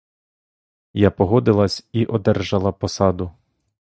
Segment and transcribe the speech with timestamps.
[0.93, 3.31] Я погодилась і одержала посаду.